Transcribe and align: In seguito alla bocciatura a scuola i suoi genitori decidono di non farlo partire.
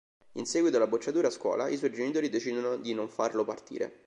In 0.39 0.47
seguito 0.47 0.77
alla 0.77 0.87
bocciatura 0.87 1.27
a 1.27 1.29
scuola 1.29 1.67
i 1.67 1.77
suoi 1.77 1.93
genitori 1.93 2.27
decidono 2.29 2.75
di 2.77 2.95
non 2.95 3.07
farlo 3.07 3.43
partire. 3.45 3.99